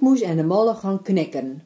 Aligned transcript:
Piepmoes 0.00 0.20
en 0.20 0.36
de 0.36 0.44
molle 0.44 0.74
gaan 0.74 1.02
knikkeren. 1.02 1.62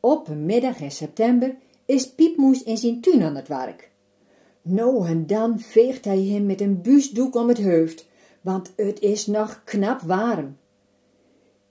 Op 0.00 0.28
een 0.28 0.44
middag 0.46 0.80
in 0.80 0.90
september 0.90 1.56
is 1.84 2.10
Piepmoes 2.10 2.62
in 2.62 2.76
zijn 2.76 3.00
tuin 3.00 3.22
aan 3.22 3.36
het 3.36 3.48
werk. 3.48 3.90
Nou 4.62 5.06
en 5.06 5.26
dan 5.26 5.60
veegt 5.60 6.04
hij 6.04 6.22
hem 6.22 6.46
met 6.46 6.60
een 6.60 6.82
buusdoek 6.82 7.34
om 7.34 7.48
het 7.48 7.62
hoofd, 7.62 8.06
want 8.40 8.72
het 8.76 9.00
is 9.00 9.26
nog 9.26 9.62
knap 9.64 10.00
warm. 10.00 10.56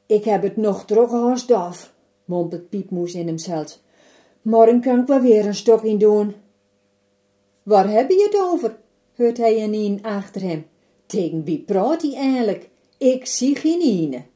Ik 0.05 0.23
heb 0.23 0.41
het 0.41 0.57
nog 0.57 0.85
trokken 0.85 1.21
als 1.21 1.45
dof, 1.45 1.93
mompelt 2.25 2.69
Piepmoes 2.69 3.13
in 3.13 3.27
hemzelf. 3.27 3.79
Morgen 4.41 4.81
kan 4.81 4.99
ik 4.99 5.07
wel 5.07 5.21
weer 5.21 5.45
een 5.45 5.55
stok 5.55 5.83
in 5.83 5.97
doen. 5.97 6.35
Waar 7.63 7.89
heb 7.89 8.09
je 8.09 8.27
het 8.31 8.41
over? 8.41 8.77
hoort 9.15 9.37
hij 9.37 9.63
een 9.63 9.99
achter 10.01 10.41
hem. 10.41 10.65
Tegen 11.05 11.43
wie 11.43 11.59
praat 11.59 12.01
hij 12.01 12.15
eigenlijk? 12.15 12.69
Ik 12.97 13.25
zie 13.25 13.55
geen 13.55 13.81
ine. 13.81 14.28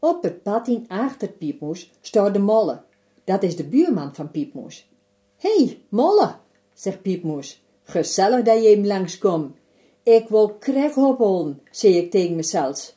Op 0.00 0.22
het 0.22 0.42
pad 0.42 0.68
in 0.68 0.84
achter 0.88 1.28
Piepmoes 1.28 1.90
staat 2.00 2.32
de 2.32 2.38
molle. 2.38 2.82
Dat 3.24 3.42
is 3.42 3.56
de 3.56 3.64
buurman 3.64 4.14
van 4.14 4.30
Piepmoes. 4.30 4.88
Hé, 5.36 5.56
hey, 5.56 5.82
molle, 5.88 6.34
zegt 6.74 7.02
Piepmoes. 7.02 7.62
Gezellig 7.82 8.44
dat 8.44 8.62
je 8.62 8.68
hem 8.68 8.86
langskomt. 8.86 9.56
Ik 10.02 10.28
wil 10.28 10.48
krek 10.48 10.96
opholen, 10.96 11.62
zeg 11.70 11.94
ik 11.94 12.10
tegen 12.10 12.36
mezelf. 12.36 12.94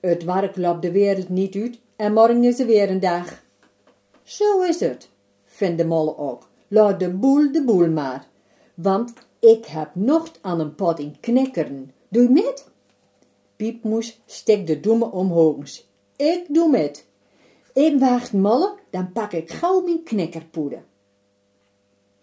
Het 0.00 0.24
werk 0.24 0.56
loopt 0.56 0.82
de 0.82 0.90
wereld 0.90 1.28
niet 1.28 1.56
uit 1.56 1.78
en 1.96 2.12
morgen 2.12 2.44
is 2.44 2.60
er 2.60 2.66
weer 2.66 2.90
een 2.90 3.00
dag. 3.00 3.42
Zo 4.22 4.62
is 4.62 4.80
het, 4.80 5.08
vindt 5.44 5.78
de 5.78 5.84
molle 5.84 6.18
ook. 6.18 6.48
Laat 6.68 7.00
de 7.00 7.10
boel 7.10 7.52
de 7.52 7.64
boel 7.64 7.88
maar. 7.88 8.26
Want 8.74 9.12
ik 9.38 9.66
heb 9.66 9.90
nog 9.94 10.32
aan 10.40 10.60
een 10.60 10.74
pot 10.74 10.98
in 10.98 11.16
knikkeren. 11.20 11.92
Doe 12.08 12.22
je 12.22 12.28
met? 12.28 12.68
Piepmoes 13.56 14.20
steekt 14.26 14.66
de 14.66 14.80
doemen 14.80 15.12
omhoog. 15.12 15.84
Ik 16.16 16.44
doe 16.48 16.70
met. 16.70 17.06
Even 17.72 17.98
wacht 17.98 18.32
molle, 18.32 18.74
dan 18.90 19.12
pak 19.12 19.32
ik 19.32 19.50
gauw 19.50 19.80
mijn 19.80 20.02
knikkerpoeder. 20.02 20.84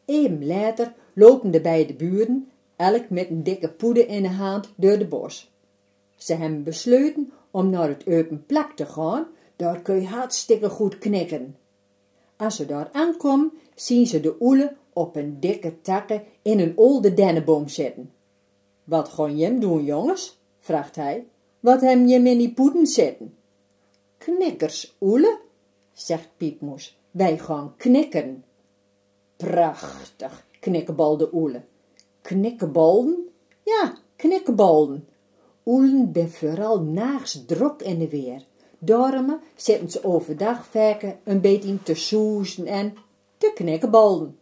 Even 0.05 0.47
later 0.47 0.93
lopen 1.13 1.51
de 1.51 1.61
beide 1.61 1.93
buren, 1.93 2.51
elk 2.75 3.09
met 3.09 3.29
een 3.29 3.43
dikke 3.43 3.69
poeder 3.69 4.07
in 4.07 4.21
de 4.21 4.29
hand, 4.29 4.73
door 4.75 4.97
de 4.97 5.07
bos. 5.07 5.51
Ze 6.15 6.33
hebben 6.33 6.63
besloten 6.63 7.31
om 7.51 7.69
naar 7.69 7.87
het 7.87 8.07
open 8.07 8.45
plak 8.45 8.71
te 8.71 8.85
gaan, 8.85 9.27
daar 9.55 9.81
kun 9.81 10.01
je 10.01 10.07
hartstikke 10.07 10.69
goed 10.69 10.97
knikken. 10.97 11.55
Als 12.35 12.55
ze 12.55 12.65
daar 12.65 12.89
aankomen, 12.91 13.51
zien 13.75 14.07
ze 14.07 14.19
de 14.19 14.35
oelen 14.39 14.77
op 14.93 15.15
een 15.15 15.39
dikke 15.39 15.81
takken 15.81 16.23
in 16.41 16.59
een 16.59 16.73
oude 16.75 17.13
dennenboom 17.13 17.67
zitten. 17.67 18.11
Wat 18.83 19.09
gaan 19.09 19.37
je 19.37 19.57
doen, 19.57 19.83
jongens? 19.83 20.39
vraagt 20.59 20.95
hij. 20.95 21.25
Wat 21.59 21.81
hem 21.81 22.07
je 22.07 22.15
in 22.15 22.37
die 22.37 22.53
poeden 22.53 22.87
zitten? 22.87 23.33
Knikkers, 24.25 24.95
oele, 25.01 25.39
zegt 25.93 26.29
Piepmoes. 26.37 26.97
Wij 27.11 27.37
gaan 27.37 27.73
knikken. 27.77 28.43
Prachtig, 29.37 30.45
knikkebalde 30.59 31.29
oele. 31.33 31.61
Knikkebalden? 32.21 33.27
Ja, 33.63 33.97
knikkebalden. 34.15 35.07
Oelen 35.65 36.11
ben 36.11 36.31
vooral 36.31 36.81
naags 36.81 37.45
drok 37.45 37.81
in 37.81 37.99
de 37.99 38.09
weer. 38.09 38.45
Daarom 38.79 39.39
zitten 39.55 39.91
ze 39.91 40.03
overdag 40.03 40.65
vaker 40.65 41.17
een 41.23 41.41
beetje 41.41 41.83
te 41.83 41.95
soezen 41.95 42.65
en 42.65 42.93
te 43.37 43.51
knikkebalden. 43.55 44.37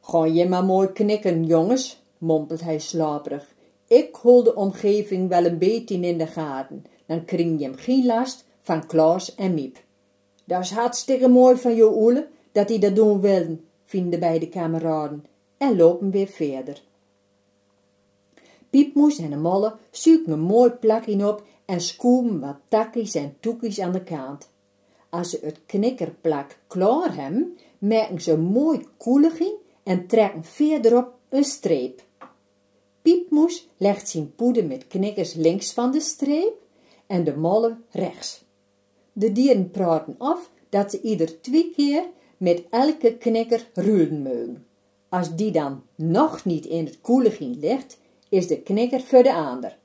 Ga 0.00 0.24
je 0.24 0.48
maar 0.48 0.64
mooi 0.64 0.92
knikken, 0.92 1.44
jongens, 1.44 2.02
mompelt 2.18 2.60
hij 2.60 2.78
slaperig. 2.78 3.54
Ik 3.86 4.14
hol 4.14 4.42
de 4.42 4.54
omgeving 4.54 5.28
wel 5.28 5.44
een 5.44 5.58
beetje 5.58 6.00
in 6.00 6.18
de 6.18 6.26
gaten, 6.26 6.84
dan 7.06 7.24
kring 7.24 7.60
je 7.60 7.76
geen 7.76 8.06
last 8.06 8.45
van 8.66 8.86
Klaas 8.86 9.34
en 9.34 9.54
Miep. 9.54 9.78
Dat 10.44 10.62
is 10.62 10.70
hartstikke 10.70 11.28
mooi 11.28 11.56
van 11.56 11.74
jou, 11.74 12.02
Oele, 12.02 12.28
dat 12.52 12.68
hij 12.68 12.78
dat 12.78 12.96
doen 12.96 13.20
willen, 13.20 13.64
vinden 13.84 14.10
de 14.10 14.18
beide 14.18 14.48
kameraden, 14.48 15.26
en 15.56 15.76
lopen 15.76 16.10
weer 16.10 16.26
verder. 16.26 16.82
Piepmoes 18.70 19.18
en 19.18 19.30
de 19.30 19.36
molle 19.36 19.74
zoeken 19.90 20.32
een 20.32 20.40
mooi 20.40 20.70
plakje 20.70 21.28
op 21.28 21.42
en 21.64 21.80
skoemen 21.80 22.40
wat 22.40 22.56
takkies 22.68 23.14
en 23.14 23.36
toekies 23.40 23.80
aan 23.80 23.92
de 23.92 24.02
kant. 24.02 24.48
Als 25.08 25.30
ze 25.30 25.38
het 25.42 25.60
knikkerplak 25.66 26.58
klaar 26.66 27.14
hebben, 27.14 27.58
maken 27.78 28.20
ze 28.20 28.32
een 28.32 28.40
mooi 28.40 28.86
koeliging 28.96 29.54
en 29.82 30.06
trekken 30.06 30.44
verderop 30.44 31.14
een 31.28 31.44
streep. 31.44 32.02
Piepmoes 33.02 33.68
legt 33.76 34.08
zijn 34.08 34.34
poeder 34.34 34.64
met 34.64 34.86
knikkers 34.86 35.34
links 35.34 35.72
van 35.72 35.90
de 35.90 36.00
streep 36.00 36.54
en 37.06 37.24
de 37.24 37.36
molle 37.36 37.76
rechts. 37.90 38.44
De 39.18 39.32
dieren 39.32 39.70
praten 39.70 40.14
af 40.18 40.50
dat 40.68 40.90
ze 40.90 41.00
ieder 41.00 41.40
twee 41.40 41.72
keer 41.76 42.04
met 42.36 42.62
elke 42.70 43.16
knikker 43.16 43.68
ruilen 43.74 44.22
mogen. 44.22 44.66
Als 45.08 45.36
die 45.36 45.50
dan 45.50 45.82
nog 45.94 46.44
niet 46.44 46.66
in 46.66 46.84
het 46.84 47.00
koeliging 47.00 47.56
ligt, 47.60 47.98
is 48.28 48.46
de 48.46 48.62
knikker 48.62 49.00
voor 49.00 49.22
de 49.22 49.34
ander. 49.34 49.78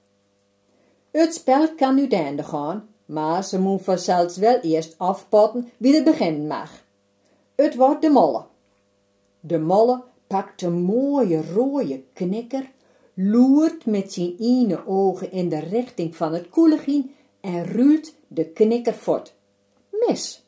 Het 1.12 1.34
spel 1.34 1.76
kan 1.76 1.96
nu 1.96 2.08
einde 2.08 2.44
gaan, 2.44 2.88
maar 3.06 3.44
ze 3.44 3.60
moet 3.60 3.82
vanzelfs 3.82 4.38
wel 4.38 4.60
eerst 4.60 4.96
afpotten 4.98 5.70
wie 5.78 5.98
er 5.98 6.04
beginnen 6.04 6.48
mag. 6.48 6.84
Het 7.56 7.76
wordt 7.76 8.02
de 8.02 8.10
molle. 8.10 8.44
De 9.40 9.60
molle 9.60 10.04
pakt 10.28 10.62
een 10.62 10.82
mooie 10.82 11.52
rode 11.54 12.04
knikker, 12.14 12.72
loert 13.14 13.86
met 13.86 14.14
zijn 14.14 14.36
ene 14.40 14.88
ogen 14.88 15.32
in 15.32 15.50
de 15.50 15.60
richting 15.60 16.16
van 16.16 16.34
het 16.34 16.50
koeligien 16.50 17.12
en 17.42 17.66
ruilt 17.66 18.14
de 18.28 18.46
knikker 18.46 18.94
fort. 18.94 19.34
Mis. 19.90 20.46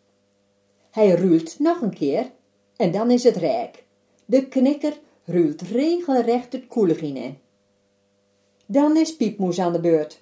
Hij 0.91 1.09
ruilt 1.09 1.59
nog 1.59 1.81
een 1.81 1.93
keer 1.93 2.31
en 2.75 2.91
dan 2.91 3.11
is 3.11 3.23
het 3.23 3.35
rijk. 3.35 3.83
De 4.25 4.47
knikker 4.47 4.99
ruilt 5.23 5.61
regelrecht 5.61 6.53
het 6.53 6.67
koeligien 6.67 7.17
in. 7.17 7.37
Dan 8.65 8.97
is 8.97 9.15
Piepmoes 9.15 9.59
aan 9.59 9.73
de 9.73 9.79
beurt. 9.79 10.21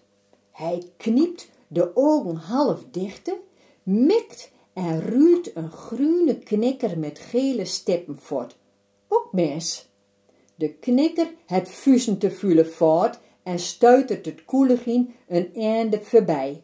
Hij 0.51 0.83
kniept 0.97 1.49
de 1.67 1.91
ogen 1.95 2.35
half 2.35 2.83
dichten, 2.91 3.37
mikt 3.83 4.51
en 4.73 5.01
ruilt 5.01 5.55
een 5.55 5.71
groene 5.71 6.37
knikker 6.37 6.99
met 6.99 7.19
gele 7.19 7.65
stippen 7.65 8.17
fort 8.17 8.59
ook 9.11 9.33
mis. 9.33 9.89
De 10.55 10.73
knikker 10.73 11.33
het 11.45 11.69
fusen 11.69 12.17
te 12.17 12.31
voelen 12.31 12.71
voort 12.71 13.19
en 13.43 13.59
stuitert 13.59 14.25
het 14.25 14.45
koeligien 14.45 15.13
een 15.27 15.53
einde 15.53 16.01
voorbij. 16.01 16.63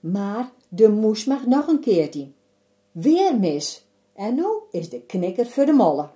Maar 0.00 0.52
de 0.68 0.88
moes 0.88 1.24
mag 1.24 1.46
nog 1.46 1.66
een 1.66 1.80
keertje. 1.80 2.28
Weer 2.92 3.38
mis. 3.38 3.86
En 4.14 4.34
nu 4.34 4.46
is 4.70 4.88
de 4.88 5.00
knikker 5.00 5.46
voor 5.46 5.66
de 5.66 5.72
molle. 5.72 6.08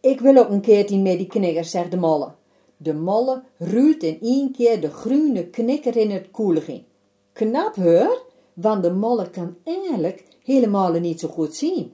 Ik 0.00 0.20
wil 0.20 0.36
ook 0.36 0.50
een 0.50 0.60
keertje 0.60 0.98
met 0.98 1.18
die 1.18 1.26
knikker, 1.26 1.64
zegt 1.64 1.90
de 1.90 1.96
molle. 1.96 2.32
De 2.76 2.94
molle 2.94 3.42
ruilt 3.58 4.02
in 4.02 4.18
één 4.20 4.52
keer 4.52 4.80
de 4.80 4.90
groene 4.90 5.46
knikker 5.46 5.96
in 5.96 6.10
het 6.10 6.30
koeligien. 6.30 6.84
Knap 7.32 7.74
hoor, 7.74 8.26
want 8.52 8.82
de 8.82 8.92
molle 8.92 9.30
kan 9.30 9.56
eigenlijk 9.64 10.24
helemaal 10.44 10.92
niet 10.92 11.20
zo 11.20 11.28
goed 11.28 11.54
zien. 11.54 11.92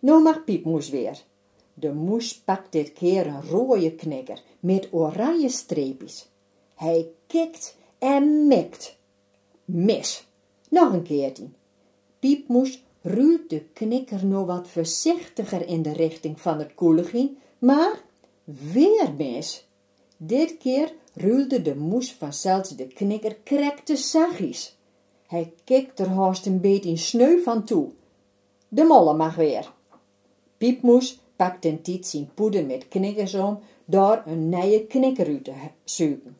Nou 0.00 0.22
mag 0.22 0.44
Piepmoes 0.44 0.88
weer. 0.88 1.24
De 1.78 1.92
moes 1.92 2.38
pakt 2.38 2.72
dit 2.72 2.92
keer 2.92 3.26
een 3.26 3.42
rode 3.42 3.94
knikker 3.94 4.42
met 4.60 4.88
oranje 4.90 5.48
streepjes. 5.48 6.28
Hij 6.74 7.08
kikt 7.26 7.76
en 7.98 8.46
mikt. 8.46 8.96
Mis. 9.64 10.26
Nog 10.68 10.92
een 10.92 11.02
keertje. 11.02 11.48
Piepmoes 12.18 12.84
ruilt 13.02 13.50
de 13.50 13.60
knikker 13.72 14.26
nog 14.26 14.46
wat 14.46 14.68
voorzichtiger 14.68 15.66
in 15.66 15.82
de 15.82 15.92
richting 15.92 16.40
van 16.40 16.58
het 16.58 16.74
koeligien, 16.74 17.38
maar 17.58 18.02
weer 18.44 19.14
mis. 19.16 19.66
Dit 20.16 20.56
keer 20.58 20.92
ruilde 21.14 21.62
de 21.62 21.74
moes 21.76 22.12
vanzelfs 22.12 22.68
de 22.68 22.86
knikker 22.86 23.34
krekte 23.34 23.96
zachtjes. 23.96 24.76
Hij 25.26 25.52
kikt 25.64 25.98
er 25.98 26.08
haast 26.08 26.46
een 26.46 26.60
beetje 26.60 26.96
sneu 26.96 27.42
van 27.42 27.64
toe. 27.64 27.88
De 28.68 28.84
molle 28.84 29.14
mag 29.14 29.34
weer. 29.34 29.72
Piepmoes 30.56 31.18
pakt 31.36 31.64
een 31.64 31.82
tiet 31.82 32.06
zijn 32.06 32.30
poeder 32.34 32.66
met 32.66 32.88
knikkers 32.88 33.34
om, 33.34 33.58
daar 33.84 34.26
een 34.26 34.48
nieuwe 34.48 34.86
knikker 34.86 35.42
te 35.42 35.52
zoeken. 35.84 36.36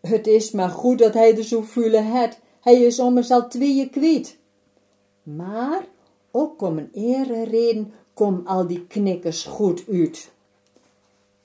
Het 0.00 0.26
is 0.26 0.50
maar 0.50 0.70
goed 0.70 0.98
dat 0.98 1.14
hij 1.14 1.36
er 1.36 1.44
zo 1.44 1.60
voelen 1.60 2.06
het. 2.06 2.38
Hij 2.60 2.82
is 2.82 2.98
ommers 2.98 3.30
al 3.30 3.48
tweeën 3.48 3.90
kwijt. 3.90 4.36
Maar 5.22 5.86
ook 6.30 6.62
om 6.62 6.78
een 6.78 6.90
ere 6.92 7.44
reden 7.44 7.92
kom 8.14 8.42
al 8.44 8.66
die 8.66 8.86
knikkers 8.86 9.44
goed 9.44 9.84
uit. 9.90 10.30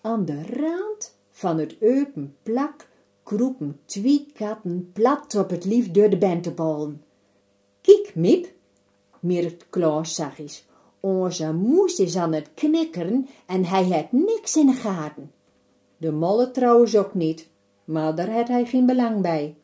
Aan 0.01 0.25
de 0.25 0.41
rand 0.45 1.15
van 1.31 1.57
het 1.57 1.75
open 1.81 2.35
plak 2.43 2.87
kroepen 3.23 3.79
twee 3.85 4.25
katten 4.33 4.91
plat 4.93 5.35
op 5.35 5.49
het 5.49 5.65
lief 5.65 5.91
door 5.91 6.09
de 6.09 6.17
benteballen. 6.17 7.03
Kijk, 7.81 8.11
Miep, 8.15 8.51
merkt 9.19 9.65
Klaas 9.69 10.15
zachtjes, 10.15 10.65
onze 10.99 11.53
moes 11.53 11.99
is 11.99 12.17
aan 12.17 12.33
het 12.33 12.49
knikkeren 12.53 13.27
en 13.45 13.65
hij 13.65 13.83
heeft 13.83 14.11
niks 14.11 14.55
in 14.55 14.65
de 14.65 14.73
gaten. 14.73 15.31
De 15.97 16.11
molle 16.11 16.51
trouwens 16.51 16.97
ook 16.97 17.13
niet, 17.13 17.47
maar 17.83 18.15
daar 18.15 18.31
had 18.31 18.47
hij 18.47 18.65
geen 18.65 18.85
belang 18.85 19.21
bij. 19.21 19.55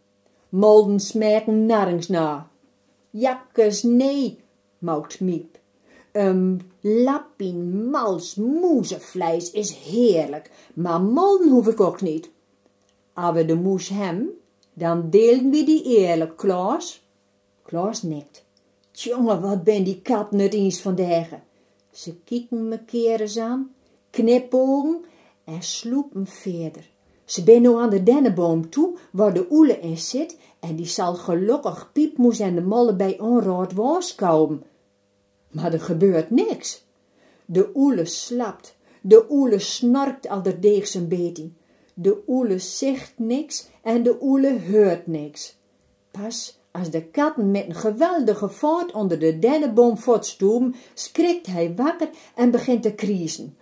Molden 0.49 0.99
smaken 0.99 1.65
narings 1.65 2.07
na. 2.07 2.49
jakkes 3.09 3.83
nee, 3.83 4.43
mouwt 4.77 5.19
Miep. 5.19 5.59
Een 6.11 6.61
lappien 6.81 7.89
mals 7.89 8.37
is 9.51 9.71
heerlijk, 9.71 10.51
maar 10.73 11.01
mollen 11.01 11.49
hoef 11.49 11.67
ik 11.67 11.79
ook 11.79 12.01
niet. 12.01 12.31
Als 13.13 13.35
we 13.35 13.45
de 13.45 13.55
moes 13.55 13.89
hem, 13.89 14.29
dan 14.73 15.09
delen 15.09 15.49
we 15.49 15.63
die 15.63 15.83
eerlijk, 15.83 16.37
Klaas. 16.37 17.03
Klaas 17.63 18.01
nikt. 18.01 18.44
Tjonge, 18.95 19.39
wat 19.39 19.63
ben 19.63 19.83
die 19.83 20.01
katten 20.01 20.39
het 20.39 20.53
eens 20.53 20.81
vandaag. 20.81 21.29
Ze 21.91 22.15
kieken 22.15 22.67
me 22.67 22.79
keer 22.85 23.21
eens 23.21 23.37
aan, 23.37 23.75
knipogen 24.09 25.03
en 25.43 25.61
sloepen 25.61 26.27
verder. 26.27 26.89
Ze 27.25 27.43
ben 27.43 27.61
nu 27.61 27.75
aan 27.75 27.89
de 27.89 28.03
dennenboom 28.03 28.69
toe, 28.69 28.97
waar 29.11 29.33
de 29.33 29.47
oele 29.49 29.79
in 29.79 29.97
zit, 29.97 30.37
en 30.59 30.75
die 30.75 30.85
zal 30.85 31.15
gelukkig 31.15 31.89
piepmoes 31.93 32.39
en 32.39 32.55
de 32.55 32.61
molle 32.61 32.95
bij 32.95 33.19
onraad 33.19 33.73
was 33.73 34.15
komen. 34.15 34.63
Maar 35.51 35.73
er 35.73 35.81
gebeurt 35.81 36.29
niks. 36.29 36.83
De 37.45 37.69
oele 37.73 38.05
slapt, 38.05 38.75
de 39.01 39.25
oele 39.29 39.59
de 40.43 40.59
deeg 40.59 40.87
zijn 40.87 41.07
beting. 41.07 41.53
De 41.93 42.23
oele 42.27 42.59
zegt 42.59 43.13
niks 43.15 43.67
en 43.81 44.03
de 44.03 44.17
oele 44.21 44.59
hoort 44.71 45.07
niks. 45.07 45.55
Pas 46.11 46.59
als 46.75 46.89
de 46.89 47.05
katten 47.05 47.51
met 47.51 47.65
een 47.67 47.75
geweldige 47.75 48.49
vaart 48.49 48.91
onder 48.91 49.19
de 49.19 49.39
dennenboom 49.39 49.97
voortstoemen, 49.97 50.75
schrikt 50.93 51.47
hij 51.47 51.73
wakker 51.75 52.09
en 52.35 52.51
begint 52.51 52.83
te 52.83 52.93
kriezen. 52.93 53.57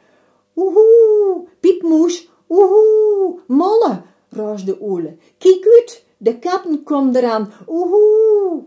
Oehoe, 0.56 1.48
piepmoes, 1.60 2.30
oehoe, 2.50 3.40
molle, 3.48 4.02
roos 4.30 4.66
de 4.66 4.78
oele. 4.82 5.16
Kijk 5.38 5.66
uit, 5.66 6.06
de 6.18 6.40
katten 6.40 6.84
komen 6.84 7.16
eraan, 7.16 7.54
oehoe. 7.68 8.64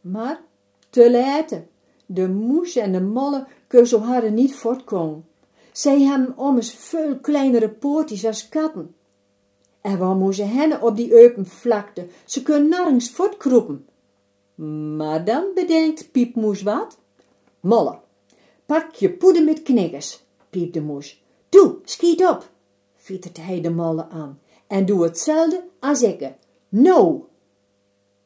Maar 0.00 0.40
te 0.90 1.10
laat. 1.10 1.60
De 2.06 2.28
moes 2.28 2.76
en 2.76 2.92
de 2.92 3.00
molle 3.00 3.46
kunnen 3.66 3.88
zo 3.88 3.98
harde 3.98 4.30
niet 4.30 4.54
voortkomen. 4.54 5.24
Zij 5.72 6.00
hebben 6.00 6.38
ommers 6.38 6.74
veel 6.74 7.18
kleinere 7.18 7.68
poortjes 7.68 8.24
als 8.26 8.48
katten. 8.48 8.94
En 9.80 9.98
waar 9.98 10.14
moeten 10.14 10.48
hennen 10.48 10.82
op 10.82 10.96
die 10.96 11.24
open 11.24 11.46
vlakte? 11.46 12.06
Ze 12.24 12.42
kunnen 12.42 12.68
nergens 12.68 13.10
voortkroepen. 13.10 13.86
Maar 14.96 15.24
dan 15.24 15.44
bedenkt 15.54 16.10
Piepmoes 16.10 16.62
wat. 16.62 16.98
Molle, 17.60 17.98
pak 18.66 18.94
je 18.94 19.10
poeder 19.10 19.44
met 19.44 19.62
knikkers, 19.62 20.24
piept 20.50 20.74
de 20.74 20.80
moes. 20.80 21.22
Doe, 21.48 21.76
schiet 21.84 22.26
op, 22.26 22.50
fietert 22.94 23.36
hij 23.36 23.60
de 23.60 23.70
molle 23.70 24.08
aan. 24.08 24.40
En 24.66 24.86
doe 24.86 25.02
hetzelfde 25.02 25.64
als 25.80 26.02
ik. 26.02 26.32
No! 26.68 27.28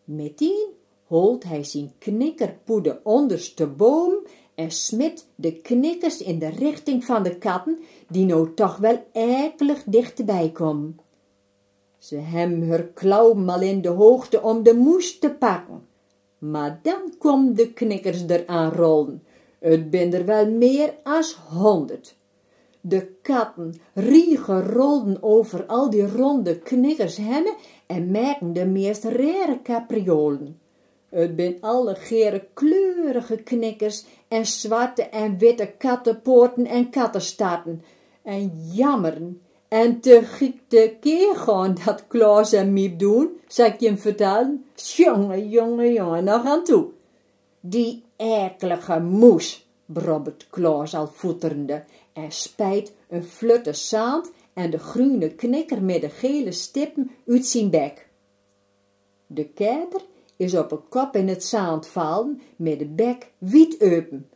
Meteen 0.05 0.69
holt 1.07 1.45
hij 1.45 1.65
zijn 1.65 1.93
knikkerpoeder 1.99 3.01
onderste 3.03 3.67
boom 3.67 4.15
en 4.55 4.71
smit 4.71 5.27
de 5.35 5.53
knikkers 5.61 6.23
in 6.23 6.39
de 6.39 6.49
richting 6.49 7.05
van 7.05 7.23
de 7.23 7.39
katten, 7.39 7.79
die 8.09 8.25
nou 8.25 8.55
toch 8.55 8.77
wel 8.77 9.07
ekelig 9.13 9.83
dichterbij 9.87 10.51
komen. 10.53 10.99
Ze 12.05 12.17
hebben 12.17 12.69
haar 12.69 12.83
klauw 12.83 13.35
mal 13.35 13.61
in 13.61 13.81
de 13.81 13.89
hoogte 13.89 14.43
om 14.43 14.63
de 14.63 14.75
moes 14.75 15.19
te 15.19 15.31
pakken. 15.31 15.87
Maar 16.39 16.79
dan 16.83 17.15
kwam 17.19 17.55
de 17.55 17.73
knikkers 17.73 18.25
eraan 18.27 18.73
rollen. 18.73 19.23
Het 19.59 19.91
ben 19.91 20.13
er 20.13 20.25
wel 20.25 20.51
meer 20.51 20.95
als 21.03 21.35
honderd. 21.35 22.17
De 22.81 23.07
katten 23.23 23.75
riegen 23.95 24.63
rolden 24.67 25.23
over 25.23 25.67
al 25.67 25.91
die 25.91 26.07
ronde 26.07 26.59
knikkers 26.59 27.17
heen 27.17 27.55
en 27.87 28.11
maken 28.11 28.53
de 28.53 28.67
meest 28.67 29.05
rare 29.05 29.61
capriolen. 29.63 30.59
Het 31.09 31.37
ben 31.37 31.57
alle 31.61 31.95
gere 31.95 32.47
kleurige 32.55 33.37
knikkers 33.37 34.05
en 34.29 34.47
zwarte 34.47 35.03
en 35.03 35.39
witte 35.39 35.67
kattenpoorten 35.79 36.67
en 36.67 36.91
kattenstaarten. 36.91 37.83
En 38.23 38.53
jammeren 38.73 39.41
en 39.75 40.01
te 40.01 40.23
te 40.69 40.97
keer 41.01 41.37
gaan 41.37 41.77
dat 41.85 42.07
Klaas 42.07 42.53
en 42.53 42.73
Miep 42.73 42.99
doen, 42.99 43.41
ik 43.47 43.81
je 43.81 43.87
hem 43.87 43.99
vertellen? 43.99 44.65
Jonge, 44.75 45.49
jonge, 45.49 45.93
jongen, 45.93 46.25
nog 46.25 46.45
aan 46.45 46.65
toe. 46.65 46.87
Die 47.61 48.03
ekelige 48.17 49.01
moes, 49.01 49.67
brobbert 49.87 50.47
Klaas 50.51 50.95
al 50.95 51.07
voeterende 51.07 51.85
en 52.13 52.33
spijt 52.33 52.93
een 53.09 53.25
flutte 53.25 53.73
zand 53.73 54.33
en 54.53 54.71
de 54.71 54.79
groene 54.79 55.29
knikker 55.29 55.83
met 55.83 56.01
de 56.01 56.11
gele 56.11 56.53
stippen 56.53 57.11
uit 57.27 57.47
zijn 57.47 57.71
bek. 57.71 58.09
De 59.27 59.45
keiter 59.45 60.01
is 60.37 60.55
op 60.55 60.73
een 60.73 60.89
kop 60.89 61.17
in 61.17 61.29
het 61.29 61.45
zand 61.45 61.87
vallen 61.87 62.43
met 62.57 62.79
de 62.79 62.87
bek 62.87 63.31
wiet 63.39 63.83
open. 63.83 64.29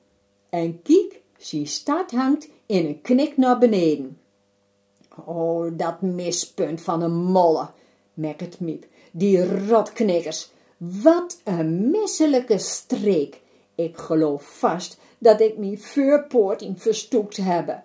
En 0.50 0.82
kiek, 0.82 1.20
zijn 1.37 1.67
start 1.67 2.11
hangt 2.11 2.49
in 2.67 2.87
een 2.87 3.00
knik 3.00 3.37
naar 3.37 3.58
beneden. 3.58 4.19
Oh, 5.25 5.70
dat 5.73 6.03
mispunt 6.03 6.81
van 6.81 7.03
een 7.03 7.25
molle, 7.25 7.69
mekkert 8.15 8.61
Miep. 8.61 8.87
Die 9.11 9.67
rotknikkers. 9.67 10.50
Wat 10.76 11.41
een 11.44 11.91
misselijke 11.91 12.59
streek. 12.59 13.41
Ik 13.75 13.97
geloof 13.97 14.59
vast 14.59 14.99
dat 15.19 15.41
ik 15.41 15.59
mijn 15.59 15.79
vuurpoorting 15.79 16.82
verstoekt 16.82 17.37
heb. 17.37 17.82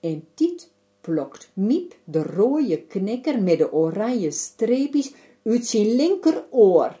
En 0.00 0.26
Tiet 0.34 0.70
plokt 1.00 1.50
Miep 1.52 1.94
de 2.04 2.22
rode 2.22 2.82
knikker 2.82 3.42
met 3.42 3.58
de 3.58 3.72
oranje 3.72 4.30
streepjes 4.30 5.12
uit 5.44 5.66
zijn 5.66 5.94
linkeroor. 5.94 6.96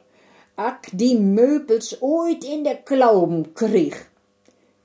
Ak 0.54 0.84
die 0.92 1.20
meubels 1.20 2.00
ooit 2.00 2.44
in 2.44 2.62
de 2.62 2.82
klauwen 2.84 3.52
kreeg. 3.52 4.10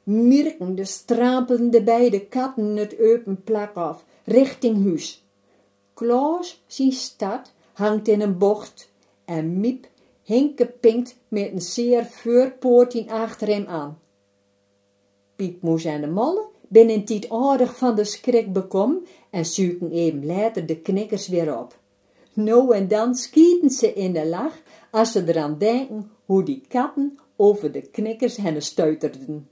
Mirkende 0.03 0.85
strampelende 0.85 1.83
beide 1.83 2.25
katten 2.25 2.75
het 2.75 2.99
open 2.99 3.43
plak 3.43 3.75
af 3.75 4.05
richting 4.23 4.83
huis. 4.83 5.25
Klaas, 5.93 6.63
zijn 6.67 6.91
stad, 6.91 7.53
hangt 7.73 8.07
in 8.07 8.21
een 8.21 8.37
bocht 8.37 8.89
en 9.25 9.59
Miep 9.59 9.87
hinkepinkt 10.23 11.15
met 11.27 11.51
een 11.51 11.61
zeer 11.61 12.05
vuurpoortien 12.05 13.09
achter 13.09 13.47
hem 13.47 13.65
aan. 13.65 13.99
Piepmoes 15.35 15.85
en 15.85 16.01
de 16.01 16.07
molle 16.07 16.47
binnen 16.67 17.05
tiet 17.05 17.29
aardig 17.29 17.77
van 17.77 17.95
de 17.95 18.03
schrik 18.03 18.53
bekom 18.53 19.03
en 19.29 19.45
zoeken 19.45 19.91
even 19.91 20.25
later 20.25 20.65
de 20.65 20.77
knikkers 20.77 21.27
weer 21.27 21.57
op. 21.59 21.79
Nou 22.33 22.75
en 22.75 22.87
dan 22.87 23.15
schieten 23.15 23.69
ze 23.69 23.93
in 23.93 24.13
de 24.13 24.27
lach 24.27 24.61
als 24.91 25.11
ze 25.11 25.23
eraan 25.27 25.57
denken 25.57 26.11
hoe 26.25 26.43
die 26.43 26.63
katten 26.67 27.19
over 27.35 27.71
de 27.71 27.81
knikkers 27.81 28.37
hen 28.37 28.61
stuiterden. 28.61 29.50